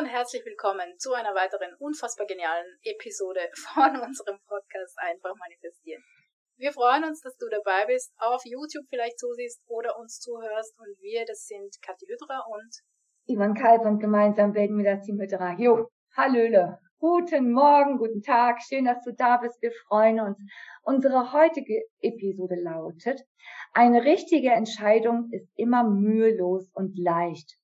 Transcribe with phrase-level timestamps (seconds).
[0.00, 3.40] und herzlich willkommen zu einer weiteren unfassbar genialen Episode
[3.74, 6.02] von unserem Podcast Einfach manifestieren.
[6.56, 10.96] Wir freuen uns, dass du dabei bist, auf YouTube vielleicht zusiehst oder uns zuhörst und
[11.02, 12.80] wir, das sind Kathi Hütterer und
[13.26, 15.56] Ivan Kalb und gemeinsam bilden wir das Team Hütterer.
[15.58, 16.78] Jo, Hallöle.
[16.98, 18.62] Guten Morgen, guten Tag.
[18.62, 19.60] Schön, dass du da bist.
[19.60, 20.38] Wir freuen uns.
[20.82, 23.20] Unsere heutige Episode lautet,
[23.74, 27.59] eine richtige Entscheidung ist immer mühelos und leicht.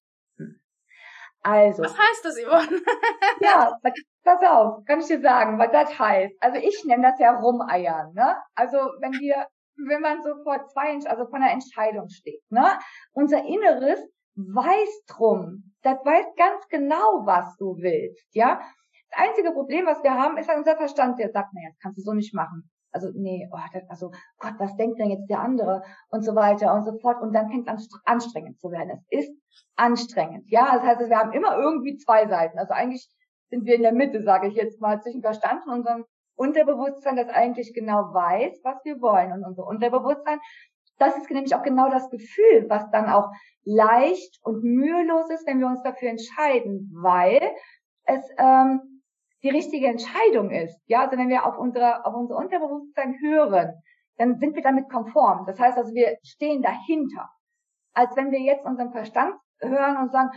[1.47, 1.85] Also.
[1.85, 2.83] Was heißt das, Yvonne?
[3.41, 3.79] ja,
[4.25, 6.35] pass auf, kann ich dir sagen, was das heißt.
[6.41, 8.37] Also ich nenne das ja Rumeiern, ne?
[8.57, 9.47] Also wenn wir,
[9.77, 12.77] wenn man so vor zwei, also vor einer Entscheidung steht, ne?
[13.13, 14.01] Unser Inneres
[14.35, 15.73] weiß drum.
[15.83, 18.61] Das weiß ganz genau, was du willst, ja?
[19.11, 22.03] Das einzige Problem, was wir haben, ist unser Verstand, der sagt, naja, das kannst du
[22.03, 25.83] so nicht machen also nee, oh, das, also Gott, was denkt denn jetzt der andere
[26.09, 29.05] und so weiter und so fort und dann fängt es an anstrengend zu werden.
[29.11, 29.33] Es ist
[29.77, 32.59] anstrengend, ja, das heißt, wir haben immer irgendwie zwei Seiten.
[32.59, 33.07] Also eigentlich
[33.51, 36.05] sind wir in der Mitte, sage ich jetzt mal, zwischen Verstand und unserem
[36.37, 40.39] Unterbewusstsein, das eigentlich genau weiß, was wir wollen und unser Unterbewusstsein,
[40.99, 43.31] das ist nämlich auch genau das Gefühl, was dann auch
[43.65, 47.41] leicht und mühelos ist, wenn wir uns dafür entscheiden, weil
[48.05, 48.96] es ähm,
[49.43, 50.81] die richtige Entscheidung ist.
[50.87, 53.75] Ja, also wenn wir auf unsere, auf unser Unterbewusstsein hören,
[54.17, 55.45] dann sind wir damit konform.
[55.47, 57.29] Das heißt also, wir stehen dahinter.
[57.93, 60.31] Als wenn wir jetzt unseren Verstand hören und sagen,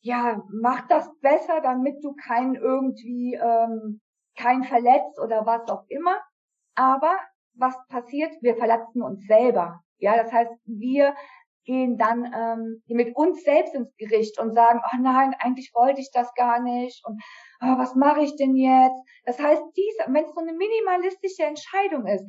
[0.00, 4.00] ja, mach das besser, damit du keinen irgendwie, ähm,
[4.36, 6.20] keinen verletzt oder was auch immer.
[6.74, 7.16] Aber
[7.54, 8.32] was passiert?
[8.40, 9.80] Wir verletzen uns selber.
[9.98, 11.14] Ja, das heißt, wir
[11.64, 16.10] gehen dann ähm, mit uns selbst ins Gericht und sagen, oh nein, eigentlich wollte ich
[16.12, 17.22] das gar nicht und
[17.60, 19.00] oh, was mache ich denn jetzt?
[19.24, 22.24] Das heißt, diese, wenn es so eine minimalistische Entscheidung ist,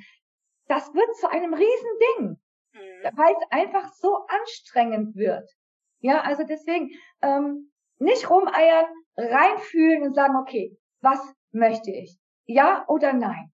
[0.67, 2.39] das wird zu einem Riesending,
[2.73, 3.17] mhm.
[3.17, 5.49] weil es einfach so anstrengend wird.
[5.99, 8.85] Ja, also deswegen ähm, nicht rumeiern,
[9.17, 11.19] reinfühlen und sagen, okay, was
[11.51, 12.17] möchte ich?
[12.45, 13.51] Ja oder nein?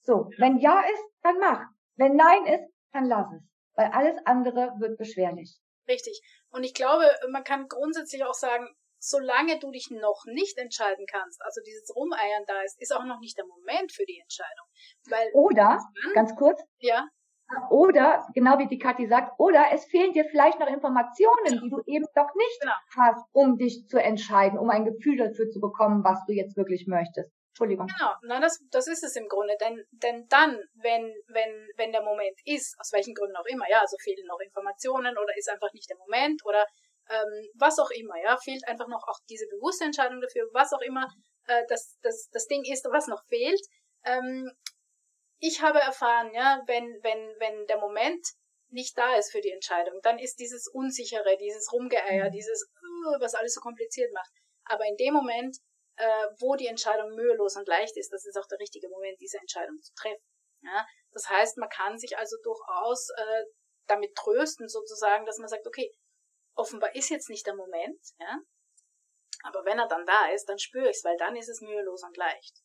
[0.00, 1.64] So, wenn ja ist, dann mach.
[1.96, 5.58] Wenn nein ist, dann lass es weil alles andere wird beschwerlich.
[5.88, 6.20] Richtig.
[6.50, 8.68] Und ich glaube, man kann grundsätzlich auch sagen,
[8.98, 13.18] solange du dich noch nicht entscheiden kannst, also dieses Rumeiern da ist, ist auch noch
[13.18, 14.66] nicht der Moment für die Entscheidung.
[15.08, 15.78] Weil oder,
[16.14, 17.08] ganz kurz, ja.
[17.68, 21.82] Oder, genau wie die Kathi sagt, oder es fehlen dir vielleicht noch Informationen, die du
[21.86, 22.72] eben doch nicht genau.
[22.96, 26.86] hast, um dich zu entscheiden, um ein Gefühl dafür zu bekommen, was du jetzt wirklich
[26.86, 27.30] möchtest.
[27.52, 27.86] Entschuldigung.
[27.86, 29.54] Genau, na, das, das ist es im Grunde.
[29.60, 33.80] Denn, denn dann, wenn, wenn, wenn der Moment ist, aus welchen Gründen auch immer, ja,
[33.80, 36.64] also fehlen noch Informationen oder ist einfach nicht der Moment oder
[37.10, 40.80] ähm, was auch immer, ja, fehlt einfach noch auch diese bewusste Entscheidung dafür, was auch
[40.80, 41.06] immer
[41.46, 43.60] äh, das, das, das Ding ist, was noch fehlt.
[44.04, 44.50] Ähm,
[45.38, 48.24] ich habe erfahren, ja, wenn, wenn, wenn der Moment
[48.70, 52.32] nicht da ist für die Entscheidung, dann ist dieses Unsichere, dieses Rumgeeier, mhm.
[52.32, 54.30] dieses, uh, was alles so kompliziert macht.
[54.64, 55.58] Aber in dem Moment
[55.96, 59.38] äh, wo die Entscheidung mühelos und leicht ist, das ist auch der richtige Moment, diese
[59.38, 60.22] Entscheidung zu treffen.
[60.62, 60.86] Ja?
[61.12, 63.44] Das heißt, man kann sich also durchaus äh,
[63.86, 65.92] damit trösten, sozusagen, dass man sagt, okay,
[66.54, 68.38] offenbar ist jetzt nicht der Moment, ja,
[69.42, 72.02] aber wenn er dann da ist, dann spüre ich es, weil dann ist es mühelos
[72.04, 72.62] und leicht.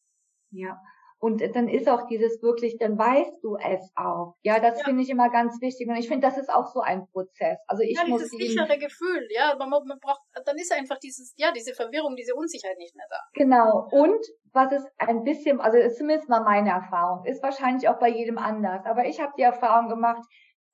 [0.52, 0.80] Ja,
[1.20, 4.36] und dann ist auch dieses wirklich, dann weißt du es auch.
[4.44, 4.86] Ja, das ja.
[4.86, 5.88] finde ich immer ganz wichtig.
[5.88, 7.58] Und ich finde, das ist auch so ein Prozess.
[7.66, 11.34] Also ich ja, muss dieses sichere Gefühl, ja, man, man braucht, dann ist einfach dieses,
[11.38, 13.18] ja, diese Verwirrung, diese Unsicherheit nicht mehr da.
[13.34, 13.88] Genau.
[13.92, 14.24] Und
[14.54, 18.38] was ist ein bisschen, also ist zumindest mal meine Erfahrung, ist wahrscheinlich auch bei jedem
[18.38, 18.86] anders.
[18.86, 20.22] Aber ich habe die Erfahrung gemacht,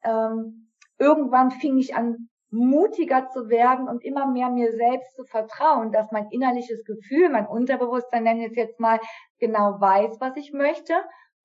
[0.04, 5.92] ähm, irgendwann fing ich an, mutiger zu werden und immer mehr mir selbst zu vertrauen,
[5.92, 9.00] dass mein innerliches Gefühl, mein Unterbewusstsein, nenne ich es jetzt mal,
[9.40, 10.94] genau weiß, was ich möchte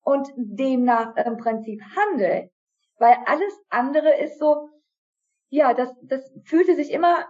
[0.03, 2.51] und demnach im Prinzip handelt.
[2.99, 4.69] Weil alles andere ist so,
[5.49, 7.27] ja, das, das fühlte sich immer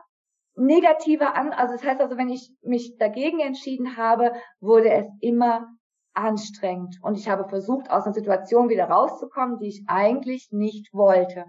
[0.56, 1.52] negativer an.
[1.52, 5.68] Also das heißt also, wenn ich mich dagegen entschieden habe, wurde es immer
[6.14, 6.96] anstrengend.
[7.02, 11.44] Und ich habe versucht, aus einer Situation wieder rauszukommen, die ich eigentlich nicht wollte.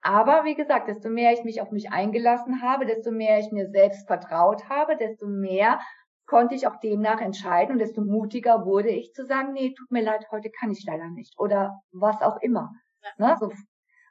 [0.00, 3.68] Aber wie gesagt, desto mehr ich mich auf mich eingelassen habe, desto mehr ich mir
[3.70, 5.80] selbst vertraut habe, desto mehr
[6.26, 10.02] konnte ich auch demnach entscheiden und desto mutiger wurde ich zu sagen, nee, tut mir
[10.02, 12.70] leid, heute kann ich leider nicht oder was auch immer.
[13.02, 13.28] Ja.
[13.28, 13.36] Ne?
[13.40, 13.50] So.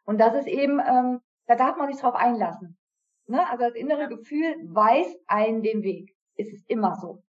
[0.05, 2.77] Und das ist eben, ähm, da darf man sich drauf einlassen.
[3.27, 3.47] Ne?
[3.49, 4.07] Also das innere ja.
[4.07, 6.15] Gefühl weist einen den Weg.
[6.35, 7.23] Ist es immer so.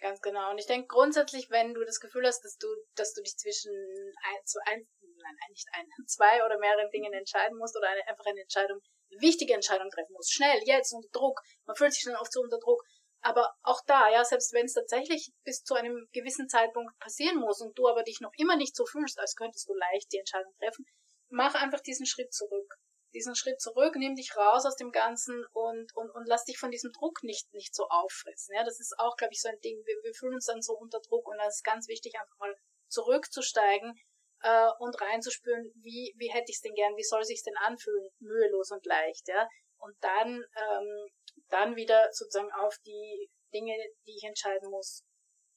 [0.00, 0.50] Ganz genau.
[0.50, 3.72] Und ich denke grundsätzlich, wenn du das Gefühl hast, dass du, dass du dich zwischen
[3.72, 4.86] ein, zu ein,
[5.22, 8.80] nein, nicht ein, zwei oder mehreren Dingen entscheiden musst oder eine, einfach eine Entscheidung,
[9.10, 11.40] eine wichtige Entscheidung treffen musst, schnell, jetzt unter Druck.
[11.66, 12.82] Man fühlt sich dann oft so unter Druck.
[13.22, 17.60] Aber auch da, ja, selbst wenn es tatsächlich bis zu einem gewissen Zeitpunkt passieren muss
[17.60, 20.54] und du aber dich noch immer nicht so fühlst, als könntest du leicht die Entscheidung
[20.58, 20.86] treffen,
[21.28, 22.76] mach einfach diesen Schritt zurück.
[23.12, 26.70] diesen Schritt zurück, nimm dich raus aus dem Ganzen und, und, und lass dich von
[26.70, 28.54] diesem Druck nicht, nicht so auffressen.
[28.54, 29.82] Ja, das ist auch, glaube ich, so ein Ding.
[29.84, 32.54] Wir, wir fühlen uns dann so unter Druck und das ist ganz wichtig, einfach mal
[32.88, 34.00] zurückzusteigen
[34.42, 38.08] äh, und reinzuspüren, wie, wie hätte ich es denn gern, wie soll sich denn anfühlen,
[38.20, 39.48] mühelos und leicht, ja.
[39.78, 41.08] Und dann, ähm,
[41.48, 43.74] dann wieder sozusagen auf die Dinge,
[44.06, 45.04] die ich entscheiden muss,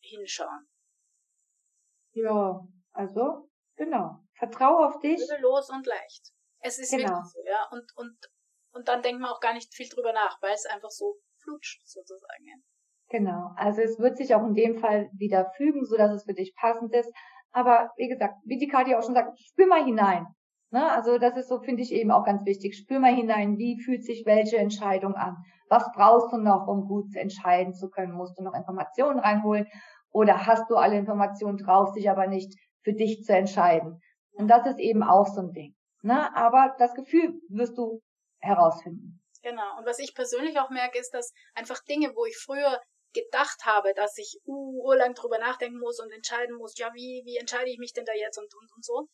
[0.01, 0.67] hinschauen.
[2.13, 4.19] Ja, also, genau.
[4.37, 5.19] Vertraue auf dich.
[5.19, 6.31] Mühelos und leicht.
[6.59, 7.09] Es ist genau.
[7.09, 7.67] wirklich so, ja.
[7.71, 8.17] Und, und,
[8.73, 11.81] und dann denkt man auch gar nicht viel drüber nach, weil es einfach so flutscht,
[11.85, 12.45] sozusagen.
[12.45, 12.55] Ja.
[13.09, 13.51] Genau.
[13.57, 16.55] Also es wird sich auch in dem Fall wieder fügen, so dass es für dich
[16.55, 17.11] passend ist.
[17.53, 20.27] Aber wie gesagt, wie die Kathi auch schon sagt, spür mal hinein.
[20.71, 20.91] Ne?
[20.91, 22.75] Also das ist so, finde ich eben auch ganz wichtig.
[22.75, 25.37] Spür mal hinein, wie fühlt sich welche Entscheidung an?
[25.69, 28.13] Was brauchst du noch, um gut entscheiden zu können?
[28.13, 29.67] Musst du noch Informationen reinholen?
[30.11, 32.53] Oder hast du alle Informationen drauf, dich aber nicht
[32.83, 34.01] für dich zu entscheiden?
[34.31, 35.75] Und das ist eben auch so ein Ding.
[36.01, 36.35] Ne?
[36.35, 38.01] Aber das Gefühl wirst du
[38.39, 39.21] herausfinden.
[39.43, 39.77] Genau.
[39.77, 42.79] Und was ich persönlich auch merke, ist, dass einfach Dinge, wo ich früher
[43.13, 47.37] gedacht habe, dass ich uh, urlang drüber nachdenken muss und entscheiden muss, ja, wie, wie
[47.37, 49.07] entscheide ich mich denn da jetzt und, und, und so,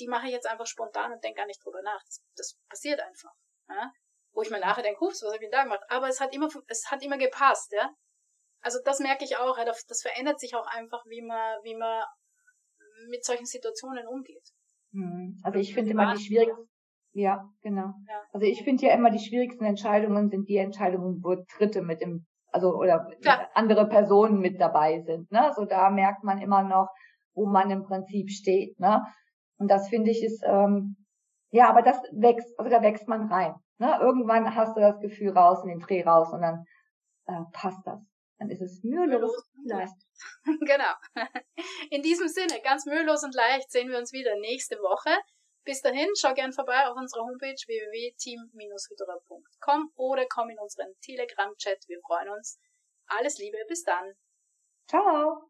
[0.00, 2.02] die mache ich jetzt einfach spontan und denke gar nicht drüber nach.
[2.04, 3.32] Das, das passiert einfach.
[3.68, 3.92] Ja?
[4.32, 5.84] Wo ich mir nachher denke, ups, was habe ich denn da gemacht?
[5.88, 7.90] Aber es hat immer, es hat immer gepasst, ja.
[8.60, 12.02] Also das merke ich auch, das verändert sich auch einfach, wie man, wie man
[13.08, 14.48] mit solchen Situationen umgeht.
[14.92, 15.38] Hm.
[15.42, 16.68] Also ich finde immer die schwierigsten,
[17.14, 17.94] ja, genau.
[18.08, 18.22] Ja.
[18.32, 22.26] Also ich finde ja immer die schwierigsten Entscheidungen sind die Entscheidungen, wo Dritte mit dem,
[22.54, 23.48] also oder ja.
[23.54, 25.30] andere Personen mit dabei sind.
[25.32, 25.52] Ne?
[25.56, 26.88] So da merkt man immer noch,
[27.34, 28.78] wo man im Prinzip steht.
[28.78, 29.02] Ne?
[29.58, 30.96] Und das finde ich ist, ähm,
[31.50, 33.54] ja, aber das wächst, also da wächst man rein.
[33.78, 33.98] Ne?
[34.00, 36.64] Irgendwann hast du das Gefühl raus in den Dreh raus und dann
[37.26, 38.00] äh, passt das.
[38.38, 39.94] Dann ist es mühelos und leicht.
[40.60, 41.26] genau.
[41.90, 45.10] In diesem Sinne, ganz mühelos und leicht sehen wir uns wieder nächste Woche.
[45.64, 51.88] Bis dahin, schau gern vorbei auf unserer Homepage www.team-hydra.com oder komm in unseren Telegram-Chat.
[51.88, 52.60] Wir freuen uns.
[53.06, 54.14] Alles Liebe, bis dann.
[54.86, 55.48] Ciao.